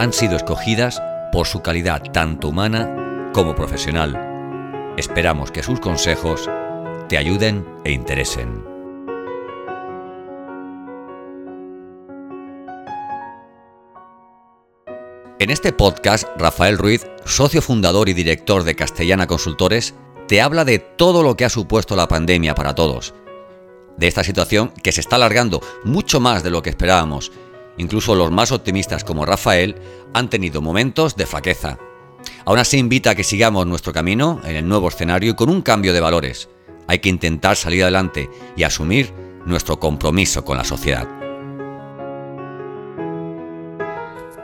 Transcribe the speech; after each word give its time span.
han 0.00 0.14
sido 0.14 0.34
escogidas 0.36 1.02
por 1.30 1.46
su 1.46 1.60
calidad 1.60 2.02
tanto 2.10 2.48
humana 2.48 3.30
como 3.34 3.54
profesional. 3.54 4.94
Esperamos 4.96 5.50
que 5.50 5.62
sus 5.62 5.78
consejos 5.78 6.48
te 7.10 7.18
ayuden 7.18 7.66
e 7.84 7.92
interesen. 7.92 8.64
En 15.38 15.50
este 15.50 15.74
podcast, 15.74 16.26
Rafael 16.38 16.78
Ruiz, 16.78 17.06
socio 17.26 17.60
fundador 17.60 18.08
y 18.08 18.14
director 18.14 18.64
de 18.64 18.76
Castellana 18.76 19.26
Consultores, 19.26 19.94
te 20.28 20.40
habla 20.40 20.64
de 20.64 20.78
todo 20.78 21.22
lo 21.22 21.36
que 21.36 21.44
ha 21.44 21.50
supuesto 21.50 21.94
la 21.94 22.08
pandemia 22.08 22.54
para 22.54 22.74
todos. 22.74 23.12
De 23.98 24.06
esta 24.06 24.24
situación 24.24 24.72
que 24.82 24.92
se 24.92 25.02
está 25.02 25.16
alargando 25.16 25.60
mucho 25.84 26.20
más 26.20 26.42
de 26.42 26.48
lo 26.48 26.62
que 26.62 26.70
esperábamos. 26.70 27.32
Incluso 27.76 28.14
los 28.14 28.30
más 28.30 28.52
optimistas 28.52 29.04
como 29.04 29.24
Rafael 29.24 29.76
han 30.12 30.28
tenido 30.28 30.60
momentos 30.60 31.16
de 31.16 31.26
flaqueza. 31.26 31.78
Aún 32.44 32.58
así 32.58 32.78
invita 32.78 33.10
a 33.10 33.14
que 33.14 33.24
sigamos 33.24 33.66
nuestro 33.66 33.92
camino 33.92 34.40
en 34.44 34.56
el 34.56 34.68
nuevo 34.68 34.88
escenario 34.88 35.32
y 35.32 35.34
con 35.34 35.48
un 35.48 35.62
cambio 35.62 35.92
de 35.92 36.00
valores. 36.00 36.48
Hay 36.86 36.98
que 36.98 37.08
intentar 37.08 37.56
salir 37.56 37.82
adelante 37.82 38.28
y 38.56 38.64
asumir 38.64 39.12
nuestro 39.46 39.78
compromiso 39.78 40.44
con 40.44 40.58
la 40.58 40.64
sociedad. 40.64 41.08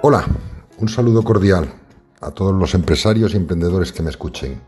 Hola, 0.02 0.24
un 0.78 0.88
saludo 0.88 1.22
cordial 1.22 1.72
a 2.20 2.30
todos 2.30 2.54
los 2.54 2.74
empresarios 2.74 3.34
y 3.34 3.36
emprendedores 3.36 3.92
que 3.92 4.02
me 4.02 4.10
escuchen. 4.10 4.60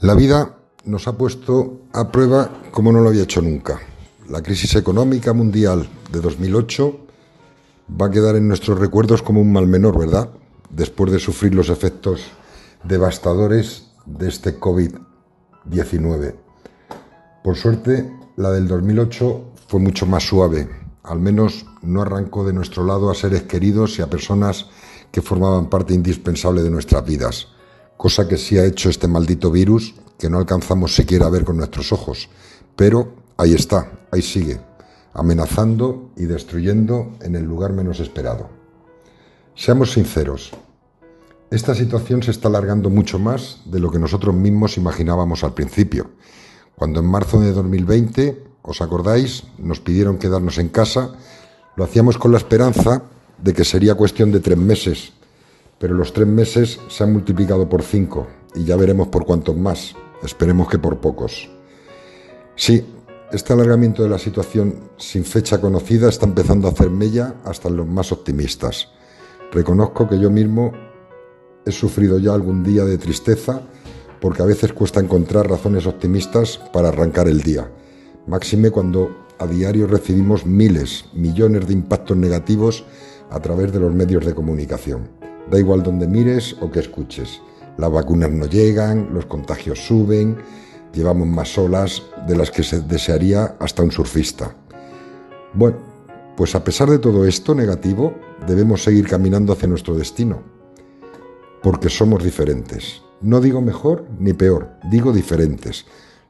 La 0.00 0.14
vida 0.14 0.56
nos 0.84 1.08
ha 1.08 1.16
puesto 1.16 1.80
a 1.92 2.10
prueba 2.12 2.50
como 2.70 2.92
no 2.92 3.00
lo 3.00 3.08
había 3.08 3.22
hecho 3.22 3.40
nunca. 3.40 3.80
La 4.28 4.42
crisis 4.42 4.74
económica 4.74 5.32
mundial 5.32 5.88
de 6.10 6.20
2008 6.20 6.98
va 8.00 8.06
a 8.06 8.10
quedar 8.10 8.34
en 8.34 8.48
nuestros 8.48 8.76
recuerdos 8.80 9.22
como 9.22 9.40
un 9.40 9.52
mal 9.52 9.68
menor, 9.68 9.96
¿verdad? 9.96 10.30
Después 10.68 11.12
de 11.12 11.20
sufrir 11.20 11.54
los 11.54 11.68
efectos 11.68 12.22
devastadores 12.82 13.86
de 14.04 14.28
este 14.28 14.58
COVID-19. 14.58 16.34
Por 17.44 17.56
suerte, 17.56 18.12
la 18.36 18.50
del 18.50 18.66
2008 18.66 19.52
fue 19.68 19.78
mucho 19.78 20.06
más 20.06 20.24
suave, 20.24 20.68
al 21.04 21.20
menos 21.20 21.64
no 21.82 22.02
arrancó 22.02 22.44
de 22.44 22.52
nuestro 22.52 22.84
lado 22.84 23.10
a 23.10 23.14
seres 23.14 23.42
queridos 23.42 23.96
y 24.00 24.02
a 24.02 24.10
personas 24.10 24.66
que 25.12 25.22
formaban 25.22 25.70
parte 25.70 25.94
indispensable 25.94 26.64
de 26.64 26.70
nuestras 26.70 27.04
vidas, 27.04 27.46
cosa 27.96 28.26
que 28.26 28.38
sí 28.38 28.58
ha 28.58 28.64
hecho 28.64 28.90
este 28.90 29.06
maldito 29.06 29.52
virus 29.52 29.94
que 30.18 30.28
no 30.28 30.38
alcanzamos 30.38 30.96
siquiera 30.96 31.26
a 31.26 31.30
ver 31.30 31.44
con 31.44 31.56
nuestros 31.56 31.92
ojos, 31.92 32.28
pero 32.74 33.14
ahí 33.36 33.54
está, 33.54 33.95
ahí 34.10 34.22
sigue, 34.22 34.60
amenazando 35.14 36.10
y 36.16 36.24
destruyendo 36.24 37.12
en 37.20 37.36
el 37.36 37.44
lugar 37.44 37.72
menos 37.72 38.00
esperado. 38.00 38.48
Seamos 39.54 39.92
sinceros, 39.92 40.52
esta 41.50 41.74
situación 41.74 42.22
se 42.22 42.32
está 42.32 42.48
alargando 42.48 42.90
mucho 42.90 43.18
más 43.18 43.60
de 43.64 43.80
lo 43.80 43.90
que 43.90 43.98
nosotros 43.98 44.34
mismos 44.34 44.76
imaginábamos 44.76 45.44
al 45.44 45.54
principio, 45.54 46.10
cuando 46.74 47.00
en 47.00 47.06
marzo 47.06 47.40
de 47.40 47.52
2020 47.52 48.46
¿Os 48.66 48.82
acordáis? 48.82 49.44
Nos 49.58 49.78
pidieron 49.78 50.18
quedarnos 50.18 50.58
en 50.58 50.68
casa. 50.68 51.12
Lo 51.76 51.84
hacíamos 51.84 52.18
con 52.18 52.32
la 52.32 52.38
esperanza 52.38 53.04
de 53.38 53.54
que 53.54 53.64
sería 53.64 53.94
cuestión 53.94 54.32
de 54.32 54.40
tres 54.40 54.58
meses, 54.58 55.12
pero 55.78 55.94
los 55.94 56.12
tres 56.12 56.26
meses 56.26 56.80
se 56.88 57.04
han 57.04 57.12
multiplicado 57.12 57.68
por 57.68 57.82
cinco 57.82 58.26
y 58.56 58.64
ya 58.64 58.74
veremos 58.74 59.06
por 59.06 59.24
cuántos 59.24 59.56
más. 59.56 59.94
Esperemos 60.20 60.68
que 60.68 60.80
por 60.80 60.98
pocos. 60.98 61.48
Sí, 62.56 62.84
este 63.36 63.52
alargamiento 63.52 64.02
de 64.02 64.08
la 64.08 64.18
situación 64.18 64.90
sin 64.96 65.24
fecha 65.24 65.60
conocida 65.60 66.08
está 66.08 66.26
empezando 66.26 66.66
a 66.66 66.72
hacer 66.72 66.90
mella 66.90 67.34
hasta 67.44 67.70
los 67.70 67.86
más 67.86 68.10
optimistas. 68.10 68.88
Reconozco 69.52 70.08
que 70.08 70.18
yo 70.18 70.30
mismo 70.30 70.72
he 71.64 71.70
sufrido 71.70 72.18
ya 72.18 72.34
algún 72.34 72.64
día 72.64 72.84
de 72.84 72.98
tristeza 72.98 73.60
porque 74.20 74.42
a 74.42 74.46
veces 74.46 74.72
cuesta 74.72 75.00
encontrar 75.00 75.48
razones 75.48 75.86
optimistas 75.86 76.58
para 76.72 76.88
arrancar 76.88 77.28
el 77.28 77.42
día 77.42 77.70
máxime 78.26 78.70
cuando 78.70 79.24
a 79.38 79.46
diario 79.46 79.86
recibimos 79.86 80.46
miles, 80.46 81.04
millones 81.14 81.66
de 81.66 81.74
impactos 81.74 82.16
negativos 82.16 82.84
a 83.30 83.40
través 83.40 83.72
de 83.72 83.80
los 83.80 83.94
medios 83.94 84.24
de 84.24 84.34
comunicación. 84.34 85.08
Da 85.50 85.58
igual 85.58 85.82
donde 85.82 86.08
mires 86.08 86.56
o 86.60 86.70
que 86.70 86.80
escuches. 86.80 87.40
Las 87.78 87.92
vacunas 87.92 88.30
no 88.30 88.46
llegan, 88.46 89.10
los 89.12 89.26
contagios 89.26 89.86
suben, 89.86 90.38
llevamos 90.96 91.28
más 91.28 91.56
olas 91.58 92.02
de 92.26 92.36
las 92.36 92.50
que 92.50 92.64
se 92.64 92.80
desearía 92.80 93.56
hasta 93.60 93.82
un 93.82 93.92
surfista. 93.92 94.56
Bueno, 95.54 95.76
pues 96.36 96.54
a 96.54 96.64
pesar 96.64 96.90
de 96.90 96.98
todo 96.98 97.24
esto 97.26 97.54
negativo, 97.54 98.14
debemos 98.46 98.82
seguir 98.82 99.06
caminando 99.06 99.52
hacia 99.52 99.68
nuestro 99.68 99.94
destino, 99.94 100.42
porque 101.62 101.88
somos 101.88 102.24
diferentes. 102.24 103.02
No 103.20 103.40
digo 103.40 103.60
mejor 103.60 104.06
ni 104.18 104.32
peor, 104.32 104.70
digo 104.90 105.12
diferentes 105.12 105.86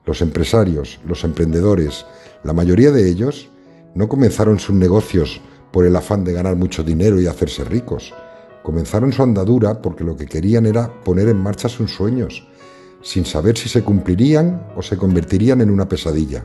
los 0.06 0.22
empresarios, 0.22 1.00
los 1.04 1.24
emprendedores, 1.24 2.06
la 2.44 2.52
mayoría 2.52 2.92
de 2.92 3.08
ellos 3.08 3.50
no 3.94 4.08
comenzaron 4.08 4.60
sus 4.60 4.74
negocios 4.74 5.40
por 5.72 5.84
el 5.84 5.96
afán 5.96 6.24
de 6.24 6.32
ganar 6.32 6.54
mucho 6.56 6.84
dinero 6.84 7.20
y 7.20 7.26
hacerse 7.26 7.64
ricos. 7.64 8.14
Comenzaron 8.62 9.12
su 9.12 9.22
andadura 9.22 9.82
porque 9.82 10.04
lo 10.04 10.16
que 10.16 10.26
querían 10.26 10.64
era 10.64 11.02
poner 11.02 11.28
en 11.28 11.38
marcha 11.38 11.68
sus 11.68 11.92
sueños, 11.92 12.46
sin 13.06 13.24
saber 13.24 13.56
si 13.56 13.68
se 13.68 13.84
cumplirían 13.84 14.66
o 14.74 14.82
se 14.82 14.96
convertirían 14.96 15.60
en 15.60 15.70
una 15.70 15.88
pesadilla. 15.88 16.44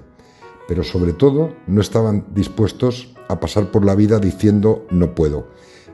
Pero 0.67 0.83
sobre 0.83 1.11
todo 1.11 1.55
no 1.65 1.81
estaban 1.81 2.27
dispuestos 2.35 3.15
a 3.29 3.39
pasar 3.39 3.71
por 3.71 3.83
la 3.83 3.95
vida 3.95 4.19
diciendo 4.19 4.85
no 4.91 5.15
puedo. 5.15 5.47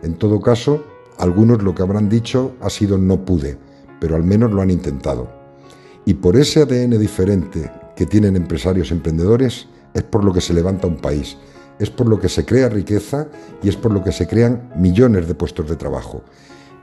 En 0.04 0.16
todo 0.16 0.42
caso, 0.42 0.84
algunos 1.18 1.64
lo 1.64 1.74
que 1.74 1.84
habrán 1.84 2.10
dicho 2.10 2.54
ha 2.60 2.70
sido 2.70 2.98
no 2.98 3.24
pude, 3.24 3.58
pero 4.02 4.18
al 4.18 4.24
menos 4.24 4.52
lo 4.52 4.62
han 4.62 4.70
intentado. 4.70 5.30
Y 6.04 6.16
por 6.16 6.36
ese 6.36 6.64
ADN 6.64 7.00
diferente 7.00 7.72
que 7.96 8.06
tienen 8.06 8.36
empresarios 8.36 8.92
emprendedores 8.92 9.70
es 9.94 10.04
por 10.04 10.26
lo 10.26 10.34
que 10.34 10.42
se 10.42 10.54
levanta 10.54 10.86
un 10.86 10.98
país, 10.98 11.38
es 11.80 11.90
por 11.90 12.10
lo 12.10 12.20
que 12.20 12.28
se 12.28 12.44
crea 12.44 12.68
riqueza 12.68 13.30
y 13.64 13.70
es 13.70 13.78
por 13.78 13.94
lo 13.94 14.04
que 14.04 14.12
se 14.12 14.28
crean 14.28 14.70
millones 14.76 15.30
de 15.30 15.34
puestos 15.34 15.70
de 15.70 15.78
trabajo. 15.78 16.24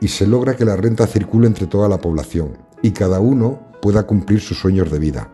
Y 0.01 0.09
se 0.09 0.27
logra 0.27 0.57
que 0.57 0.65
la 0.65 0.75
renta 0.75 1.07
circule 1.07 1.47
entre 1.47 1.67
toda 1.67 1.87
la 1.87 1.99
población 1.99 2.57
y 2.81 2.93
cada 2.93 3.21
uno 3.21 3.74
pueda 3.85 4.07
cumplir 4.07 4.41
sus 4.41 4.59
sueños 4.59 4.91
de 4.91 4.99
vida. 4.99 5.29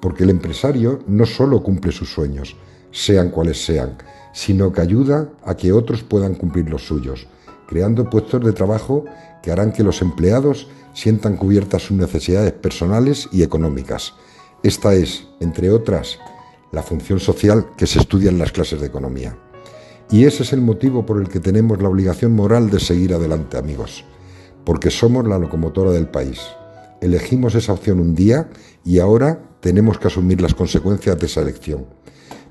Porque 0.00 0.24
el 0.24 0.30
empresario 0.30 1.04
no 1.06 1.24
solo 1.24 1.62
cumple 1.62 1.92
sus 1.92 2.12
sueños, 2.12 2.56
sean 2.90 3.30
cuales 3.30 3.64
sean, 3.64 3.96
sino 4.32 4.72
que 4.72 4.80
ayuda 4.80 5.28
a 5.44 5.56
que 5.56 5.70
otros 5.70 6.02
puedan 6.02 6.34
cumplir 6.34 6.68
los 6.68 6.84
suyos, 6.84 7.28
creando 7.68 8.10
puestos 8.10 8.44
de 8.44 8.52
trabajo 8.52 9.04
que 9.40 9.52
harán 9.52 9.70
que 9.70 9.84
los 9.84 10.02
empleados 10.02 10.66
sientan 10.92 11.36
cubiertas 11.36 11.82
sus 11.82 11.96
necesidades 11.96 12.50
personales 12.54 13.28
y 13.30 13.44
económicas. 13.44 14.14
Esta 14.64 14.94
es, 14.94 15.28
entre 15.38 15.70
otras, 15.70 16.18
la 16.72 16.82
función 16.82 17.20
social 17.20 17.68
que 17.76 17.86
se 17.86 18.00
estudia 18.00 18.30
en 18.30 18.38
las 18.40 18.50
clases 18.50 18.80
de 18.80 18.88
economía. 18.88 19.38
Y 20.10 20.24
ese 20.24 20.42
es 20.42 20.52
el 20.52 20.60
motivo 20.60 21.06
por 21.06 21.22
el 21.22 21.28
que 21.28 21.38
tenemos 21.38 21.80
la 21.80 21.88
obligación 21.88 22.34
moral 22.34 22.68
de 22.68 22.80
seguir 22.80 23.14
adelante, 23.14 23.58
amigos, 23.58 24.04
porque 24.64 24.90
somos 24.90 25.24
la 25.24 25.38
locomotora 25.38 25.92
del 25.92 26.08
país. 26.08 26.40
Elegimos 27.02 27.56
esa 27.56 27.72
opción 27.72 27.98
un 27.98 28.14
día 28.14 28.48
y 28.84 29.00
ahora 29.00 29.42
tenemos 29.58 29.98
que 29.98 30.06
asumir 30.06 30.40
las 30.40 30.54
consecuencias 30.54 31.18
de 31.18 31.26
esa 31.26 31.40
elección. 31.40 31.84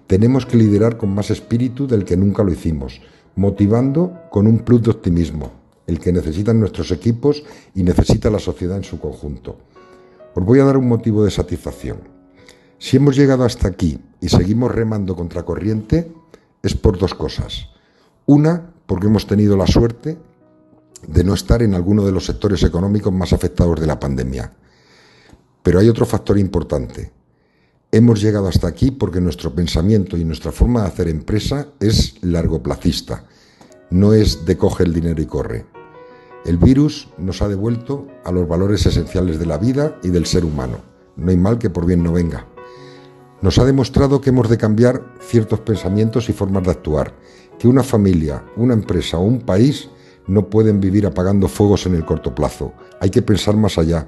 Tenemos 0.08 0.46
que 0.46 0.58
liderar 0.58 0.98
con 0.98 1.16
más 1.16 1.32
espíritu 1.32 1.88
del 1.88 2.04
que 2.04 2.18
nunca 2.18 2.44
lo 2.44 2.52
hicimos, 2.52 3.00
motivando 3.38 4.12
con 4.30 4.48
un 4.48 4.60
plus 4.60 4.82
de 4.84 4.92
optimismo, 4.92 5.54
el 5.88 6.02
que 6.02 6.12
necesitan 6.12 6.60
nuestros 6.60 6.92
equipos 6.92 7.46
y 7.74 7.84
necesita 7.84 8.30
la 8.30 8.40
sociedad 8.40 8.76
en 8.76 8.84
su 8.84 9.00
conjunto. 9.00 9.58
Os 10.36 10.44
voy 10.44 10.60
a 10.60 10.66
dar 10.66 10.76
un 10.76 10.90
motivo 10.90 11.24
de 11.24 11.32
satisfacción. 11.32 12.00
Si 12.78 12.98
hemos 12.98 13.16
llegado 13.16 13.46
hasta 13.46 13.70
aquí 13.70 14.00
y 14.20 14.28
seguimos 14.28 14.70
remando 14.70 15.16
contra 15.16 15.44
corriente, 15.44 16.12
es 16.62 16.76
por 16.76 16.98
dos 16.98 17.14
cosas. 17.14 17.70
Una, 18.26 18.74
porque 18.86 19.08
hemos 19.08 19.28
tenido 19.28 19.56
la 19.56 19.68
suerte 19.68 20.18
de 21.08 21.24
no 21.24 21.34
estar 21.34 21.62
en 21.62 21.74
alguno 21.74 22.06
de 22.06 22.12
los 22.12 22.26
sectores 22.26 22.64
económicos 22.64 23.14
más 23.14 23.34
afectados 23.34 23.80
de 23.80 23.88
la 23.88 24.00
pandemia. 24.00 24.52
Pero 25.64 25.80
hay 25.80 25.90
otro 25.90 26.06
factor 26.06 26.38
importante. 26.38 27.12
Hemos 27.92 28.22
llegado 28.22 28.48
hasta 28.48 28.68
aquí 28.68 28.92
porque 28.92 29.20
nuestro 29.20 29.54
pensamiento 29.54 30.18
y 30.18 30.24
nuestra 30.24 30.52
forma 30.52 30.82
de 30.82 30.88
hacer 30.88 31.08
empresa 31.10 31.68
es 31.80 32.16
largoplacista, 32.22 33.26
no 33.90 34.14
es 34.14 34.46
de 34.46 34.58
coge 34.58 34.84
el 34.84 34.94
dinero 34.94 35.22
y 35.22 35.26
corre. 35.26 35.66
El 36.46 36.58
virus 36.58 37.10
nos 37.18 37.42
ha 37.42 37.50
devuelto 37.50 38.08
a 38.24 38.32
los 38.32 38.48
valores 38.48 38.86
esenciales 38.86 39.40
de 39.40 39.46
la 39.46 39.58
vida 39.58 40.00
y 40.04 40.08
del 40.08 40.26
ser 40.26 40.46
humano. 40.46 40.80
No 41.18 41.30
hay 41.30 41.38
mal 41.38 41.60
que 41.60 41.70
por 41.70 41.86
bien 41.86 42.02
no 42.02 42.14
venga. 42.14 42.48
Nos 43.42 43.58
ha 43.60 43.66
demostrado 43.66 44.22
que 44.22 44.30
hemos 44.30 44.50
de 44.50 44.58
cambiar 44.58 45.04
ciertos 45.20 45.60
pensamientos 45.60 46.30
y 46.30 46.34
formas 46.34 46.64
de 46.64 46.72
actuar, 46.72 47.14
que 47.60 47.68
una 47.68 47.84
familia, 47.84 48.44
una 48.56 48.74
empresa 48.74 49.18
o 49.18 49.24
un 49.24 49.42
país 49.42 49.90
no 50.28 50.50
pueden 50.50 50.80
vivir 50.80 51.06
apagando 51.06 51.48
fuegos 51.48 51.86
en 51.86 51.96
el 51.96 52.06
corto 52.06 52.34
plazo. 52.36 52.74
Hay 53.00 53.10
que 53.10 53.22
pensar 53.22 53.56
más 53.56 53.78
allá. 53.78 54.08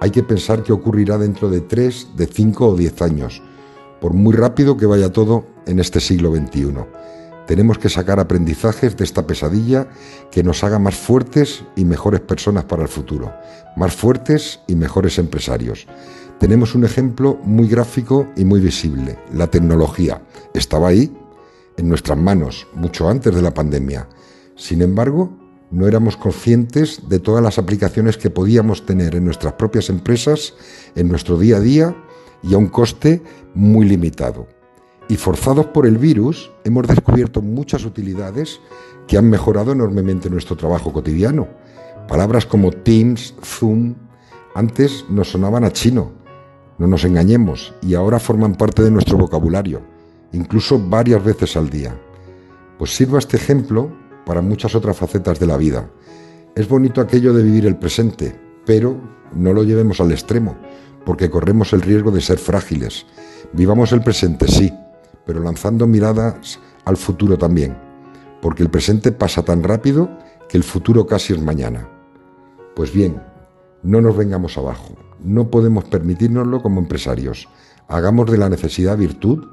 Hay 0.00 0.10
que 0.10 0.22
pensar 0.22 0.62
qué 0.62 0.72
ocurrirá 0.72 1.18
dentro 1.18 1.48
de 1.48 1.60
tres, 1.60 2.08
de 2.16 2.26
cinco 2.26 2.68
o 2.68 2.76
diez 2.76 3.00
años, 3.00 3.42
por 4.00 4.12
muy 4.12 4.34
rápido 4.34 4.76
que 4.76 4.86
vaya 4.86 5.10
todo 5.10 5.46
en 5.66 5.78
este 5.78 6.00
siglo 6.00 6.34
XXI. 6.34 6.74
Tenemos 7.46 7.78
que 7.78 7.88
sacar 7.88 8.18
aprendizajes 8.18 8.96
de 8.96 9.04
esta 9.04 9.26
pesadilla 9.26 9.88
que 10.30 10.42
nos 10.42 10.64
haga 10.64 10.78
más 10.78 10.96
fuertes 10.96 11.64
y 11.76 11.84
mejores 11.84 12.20
personas 12.20 12.64
para 12.64 12.82
el 12.82 12.88
futuro, 12.88 13.32
más 13.76 13.94
fuertes 13.94 14.60
y 14.66 14.74
mejores 14.74 15.18
empresarios. 15.18 15.86
Tenemos 16.40 16.74
un 16.74 16.84
ejemplo 16.84 17.38
muy 17.44 17.68
gráfico 17.68 18.26
y 18.36 18.44
muy 18.44 18.60
visible, 18.60 19.18
la 19.32 19.46
tecnología. 19.46 20.20
Estaba 20.52 20.88
ahí, 20.88 21.16
en 21.76 21.88
nuestras 21.88 22.18
manos, 22.18 22.66
mucho 22.74 23.08
antes 23.08 23.34
de 23.34 23.42
la 23.42 23.54
pandemia. 23.54 24.08
Sin 24.56 24.82
embargo, 24.82 25.30
no 25.70 25.86
éramos 25.86 26.16
conscientes 26.16 27.08
de 27.08 27.18
todas 27.18 27.42
las 27.42 27.58
aplicaciones 27.58 28.16
que 28.16 28.30
podíamos 28.30 28.86
tener 28.86 29.14
en 29.14 29.24
nuestras 29.24 29.54
propias 29.54 29.90
empresas, 29.90 30.54
en 30.94 31.08
nuestro 31.08 31.38
día 31.38 31.56
a 31.56 31.60
día 31.60 31.96
y 32.42 32.54
a 32.54 32.58
un 32.58 32.68
coste 32.68 33.22
muy 33.54 33.86
limitado 33.86 34.46
y 35.08 35.16
forzados 35.16 35.66
por 35.66 35.86
el 35.86 35.98
virus 35.98 36.50
hemos 36.64 36.86
descubierto 36.86 37.40
muchas 37.42 37.84
utilidades 37.84 38.60
que 39.06 39.16
han 39.16 39.30
mejorado 39.30 39.72
enormemente 39.72 40.28
nuestro 40.28 40.56
trabajo 40.56 40.92
cotidiano. 40.92 41.48
Palabras 42.08 42.46
como 42.46 42.72
Teams, 42.72 43.34
Zoom, 43.42 43.94
antes 44.54 45.04
nos 45.08 45.30
sonaban 45.30 45.64
a 45.64 45.72
chino, 45.72 46.12
no 46.78 46.86
nos 46.86 47.04
engañemos, 47.04 47.74
y 47.82 47.94
ahora 47.94 48.18
forman 48.18 48.54
parte 48.54 48.82
de 48.82 48.90
nuestro 48.90 49.16
vocabulario, 49.16 49.82
incluso 50.32 50.78
varias 50.78 51.22
veces 51.22 51.56
al 51.56 51.70
día. 51.70 51.96
Pues 52.78 52.94
sirva 52.94 53.18
este 53.18 53.36
ejemplo 53.36 53.90
para 54.26 54.42
muchas 54.42 54.74
otras 54.74 54.96
facetas 54.96 55.38
de 55.38 55.46
la 55.46 55.56
vida. 55.56 55.88
Es 56.56 56.68
bonito 56.68 57.00
aquello 57.00 57.32
de 57.32 57.44
vivir 57.44 57.64
el 57.64 57.76
presente, 57.76 58.38
pero 58.66 59.00
no 59.32 59.52
lo 59.52 59.62
llevemos 59.62 60.00
al 60.00 60.10
extremo, 60.10 60.56
porque 61.04 61.30
corremos 61.30 61.72
el 61.72 61.80
riesgo 61.80 62.10
de 62.10 62.20
ser 62.20 62.38
frágiles. 62.38 63.06
Vivamos 63.52 63.92
el 63.92 64.02
presente, 64.02 64.48
sí, 64.48 64.72
pero 65.24 65.40
lanzando 65.40 65.86
miradas 65.86 66.58
al 66.84 66.96
futuro 66.96 67.38
también, 67.38 67.78
porque 68.42 68.64
el 68.64 68.68
presente 68.68 69.12
pasa 69.12 69.44
tan 69.44 69.62
rápido 69.62 70.10
que 70.48 70.56
el 70.56 70.64
futuro 70.64 71.06
casi 71.06 71.32
es 71.32 71.40
mañana. 71.40 71.88
Pues 72.74 72.92
bien, 72.92 73.22
no 73.84 74.00
nos 74.00 74.16
vengamos 74.16 74.58
abajo, 74.58 74.96
no 75.22 75.52
podemos 75.52 75.84
permitirnoslo 75.84 76.62
como 76.62 76.80
empresarios. 76.80 77.48
Hagamos 77.86 78.28
de 78.28 78.38
la 78.38 78.48
necesidad 78.48 78.96
virtud 78.96 79.46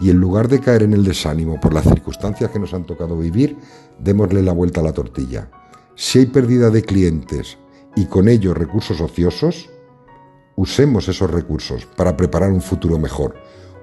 y 0.00 0.10
en 0.10 0.18
lugar 0.18 0.48
de 0.48 0.60
caer 0.60 0.82
en 0.82 0.92
el 0.92 1.04
desánimo 1.04 1.60
por 1.60 1.72
las 1.72 1.84
circunstancias 1.84 2.50
que 2.50 2.58
nos 2.58 2.74
han 2.74 2.84
tocado 2.84 3.16
vivir, 3.18 3.56
démosle 3.98 4.42
la 4.42 4.52
vuelta 4.52 4.80
a 4.80 4.84
la 4.84 4.92
tortilla. 4.92 5.50
Si 5.94 6.18
hay 6.18 6.26
pérdida 6.26 6.70
de 6.70 6.82
clientes 6.82 7.58
y 7.94 8.06
con 8.06 8.28
ello 8.28 8.54
recursos 8.54 9.00
ociosos, 9.00 9.70
usemos 10.54 11.08
esos 11.08 11.30
recursos 11.30 11.86
para 11.96 12.16
preparar 12.16 12.50
un 12.50 12.60
futuro 12.62 12.98
mejor 12.98 13.34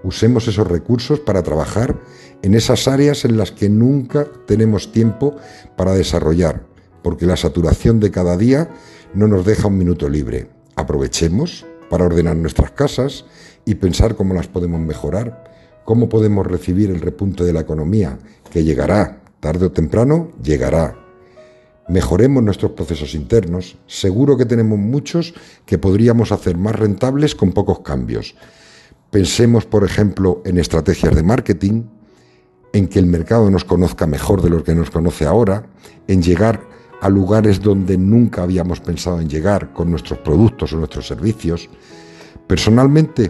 usemos 0.04 0.48
esos 0.48 0.68
recursos 0.68 1.20
para 1.20 1.42
trabajar 1.42 2.00
en 2.42 2.54
esas 2.54 2.88
áreas 2.88 3.26
en 3.26 3.38
las 3.38 3.52
que 3.52 3.70
nunca 3.70 4.28
tenemos 4.46 4.92
tiempo 4.92 5.36
para 5.76 5.94
desarrollar, 5.94 6.66
porque 7.02 7.26
la 7.26 7.38
saturación 7.38 8.00
de 8.00 8.12
cada 8.12 8.38
día 8.38 8.70
no 9.14 9.28
nos 9.28 9.46
deja 9.46 9.68
un 9.68 9.78
minuto 9.78 10.10
libre. 10.10 10.50
Aprovechemos 10.76 11.66
para 11.90 12.06
ordenar 12.06 12.36
nuestras 12.36 12.72
casas 12.72 13.26
y 13.66 13.76
pensar 13.76 14.16
cómo 14.16 14.34
las 14.34 14.48
podemos 14.48 14.82
mejorar, 14.82 15.53
cómo 15.86 16.10
podemos 16.10 16.46
recibir 16.48 16.90
el 16.90 17.02
repunte 17.02 17.44
de 17.44 17.54
la 17.54 17.62
economía, 17.62 18.18
que 18.52 18.64
llegará, 18.64 19.22
tarde 19.40 19.66
o 19.66 19.72
temprano, 19.72 20.32
llegará. 20.42 20.96
Mejoremos 21.90 22.42
nuestros 22.44 22.72
procesos 22.72 23.14
internos, 23.14 23.78
seguro 23.88 24.38
que 24.38 24.46
tenemos 24.46 24.80
muchos 24.80 25.34
que 25.66 25.78
podríamos 25.78 26.32
hacer 26.32 26.58
más 26.58 26.76
rentables 26.76 27.36
con 27.36 27.52
pocos 27.52 27.82
cambios. 27.82 28.36
Pensemos, 29.12 29.66
por 29.66 29.84
ejemplo, 29.84 30.42
en 30.46 30.58
estrategias 30.58 31.14
de 31.14 31.24
marketing, 31.24 31.84
en 32.72 32.88
que 32.88 33.00
el 33.00 33.06
mercado 33.06 33.50
nos 33.52 33.66
conozca 33.66 34.08
mejor 34.08 34.42
de 34.42 34.50
lo 34.50 34.64
que 34.64 34.74
nos 34.74 34.90
conoce 34.90 35.26
ahora, 35.26 35.68
en 36.08 36.24
llegar 36.24 36.62
a 37.02 37.10
lugares 37.10 37.60
donde 37.62 37.98
nunca 37.98 38.44
habíamos 38.44 38.80
pensado 38.80 39.20
en 39.20 39.28
llegar 39.28 39.74
con 39.74 39.92
nuestros 39.92 40.20
productos 40.20 40.72
o 40.72 40.78
nuestros 40.78 41.06
servicios. 41.06 41.70
Personalmente, 42.48 43.30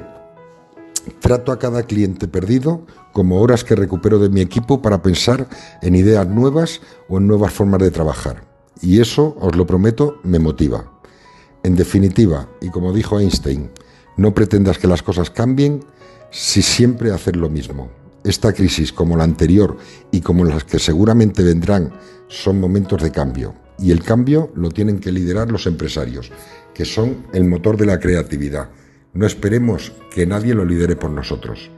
trato 1.19 1.51
a 1.51 1.59
cada 1.59 1.83
cliente 1.83 2.27
perdido 2.27 2.85
como 3.11 3.41
horas 3.41 3.63
que 3.63 3.75
recupero 3.75 4.19
de 4.19 4.29
mi 4.29 4.41
equipo 4.41 4.81
para 4.81 5.01
pensar 5.01 5.47
en 5.81 5.95
ideas 5.95 6.27
nuevas 6.27 6.81
o 7.09 7.17
en 7.17 7.27
nuevas 7.27 7.53
formas 7.53 7.81
de 7.81 7.91
trabajar. 7.91 8.43
Y 8.81 8.99
eso, 8.99 9.37
os 9.39 9.55
lo 9.55 9.65
prometo, 9.65 10.19
me 10.23 10.39
motiva. 10.39 10.91
En 11.63 11.75
definitiva, 11.75 12.49
y 12.61 12.69
como 12.69 12.91
dijo 12.91 13.19
Einstein, 13.19 13.69
no 14.17 14.33
pretendas 14.33 14.77
que 14.77 14.87
las 14.87 15.01
cosas 15.01 15.29
cambien 15.29 15.85
si 16.31 16.61
siempre 16.61 17.11
haces 17.11 17.35
lo 17.35 17.49
mismo. 17.49 17.89
Esta 18.23 18.53
crisis, 18.53 18.91
como 18.91 19.15
la 19.17 19.23
anterior 19.23 19.77
y 20.11 20.21
como 20.21 20.45
las 20.45 20.63
que 20.63 20.79
seguramente 20.79 21.43
vendrán, 21.43 21.93
son 22.27 22.59
momentos 22.59 23.01
de 23.01 23.11
cambio. 23.11 23.53
Y 23.79 23.91
el 23.91 24.03
cambio 24.03 24.51
lo 24.55 24.69
tienen 24.69 24.99
que 24.99 25.11
liderar 25.11 25.51
los 25.51 25.67
empresarios, 25.67 26.31
que 26.73 26.85
son 26.85 27.27
el 27.33 27.45
motor 27.45 27.77
de 27.77 27.85
la 27.85 27.99
creatividad. 27.99 28.69
No 29.13 29.27
esperemos 29.27 29.91
que 30.11 30.25
nadie 30.25 30.55
lo 30.55 30.65
lidere 30.65 30.95
por 30.95 31.11
nosotros. 31.11 31.69